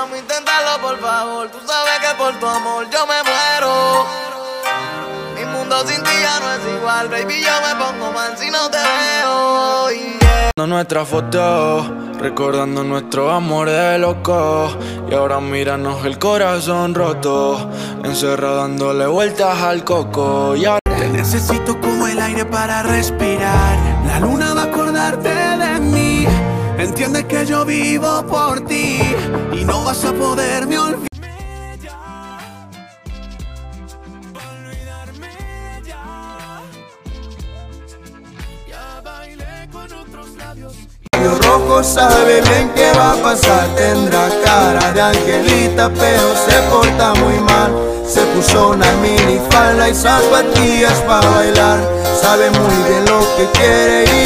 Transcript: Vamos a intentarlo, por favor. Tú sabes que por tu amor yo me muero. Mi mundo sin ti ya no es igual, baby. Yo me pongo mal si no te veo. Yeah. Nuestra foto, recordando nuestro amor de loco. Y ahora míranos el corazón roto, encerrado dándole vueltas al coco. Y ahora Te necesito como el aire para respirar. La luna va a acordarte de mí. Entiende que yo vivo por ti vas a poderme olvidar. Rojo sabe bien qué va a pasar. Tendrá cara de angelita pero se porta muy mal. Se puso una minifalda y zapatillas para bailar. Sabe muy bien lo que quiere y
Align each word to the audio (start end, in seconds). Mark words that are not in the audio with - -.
Vamos 0.00 0.14
a 0.14 0.18
intentarlo, 0.20 0.80
por 0.80 1.00
favor. 1.00 1.48
Tú 1.48 1.58
sabes 1.66 1.98
que 1.98 2.16
por 2.16 2.32
tu 2.38 2.46
amor 2.46 2.86
yo 2.88 3.04
me 3.04 3.20
muero. 3.28 4.06
Mi 5.34 5.44
mundo 5.44 5.76
sin 5.86 6.00
ti 6.04 6.10
ya 6.22 6.38
no 6.38 6.52
es 6.52 6.78
igual, 6.78 7.08
baby. 7.08 7.42
Yo 7.42 7.50
me 7.66 7.84
pongo 7.84 8.12
mal 8.12 8.38
si 8.38 8.48
no 8.48 8.70
te 8.70 8.76
veo. 8.76 9.90
Yeah. 9.90 10.66
Nuestra 10.68 11.04
foto, 11.04 11.84
recordando 12.20 12.84
nuestro 12.84 13.32
amor 13.32 13.70
de 13.70 13.98
loco. 13.98 14.70
Y 15.10 15.14
ahora 15.14 15.40
míranos 15.40 16.04
el 16.04 16.16
corazón 16.20 16.94
roto, 16.94 17.68
encerrado 18.04 18.58
dándole 18.58 19.04
vueltas 19.08 19.60
al 19.60 19.82
coco. 19.82 20.54
Y 20.54 20.64
ahora 20.66 20.78
Te 20.96 21.08
necesito 21.08 21.80
como 21.80 22.06
el 22.06 22.20
aire 22.20 22.44
para 22.44 22.84
respirar. 22.84 23.76
La 24.06 24.20
luna 24.20 24.54
va 24.54 24.62
a 24.62 24.64
acordarte 24.66 25.28
de 25.28 25.80
mí. 25.80 26.24
Entiende 26.78 27.26
que 27.26 27.44
yo 27.44 27.64
vivo 27.64 28.24
por 28.28 28.64
ti 28.64 29.07
vas 29.88 30.04
a 30.04 30.12
poderme 30.12 30.78
olvidar. 30.78 31.08
Rojo 41.42 41.82
sabe 41.82 42.42
bien 42.42 42.70
qué 42.76 42.92
va 42.98 43.12
a 43.12 43.16
pasar. 43.16 43.66
Tendrá 43.76 44.28
cara 44.44 44.92
de 44.92 45.00
angelita 45.00 45.90
pero 45.98 46.28
se 46.44 46.56
porta 46.70 47.14
muy 47.14 47.38
mal. 47.40 47.72
Se 48.06 48.20
puso 48.32 48.70
una 48.70 48.92
minifalda 48.96 49.88
y 49.88 49.94
zapatillas 49.94 50.98
para 51.06 51.30
bailar. 51.30 51.78
Sabe 52.20 52.50
muy 52.50 52.76
bien 52.88 53.04
lo 53.06 53.20
que 53.36 53.46
quiere 53.58 54.04
y 54.04 54.17